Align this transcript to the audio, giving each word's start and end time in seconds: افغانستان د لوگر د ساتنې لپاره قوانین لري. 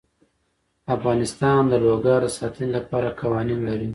افغانستان 0.95 1.61
د 1.71 1.73
لوگر 1.85 2.19
د 2.27 2.33
ساتنې 2.37 2.67
لپاره 2.77 3.15
قوانین 3.21 3.59
لري. 3.69 3.89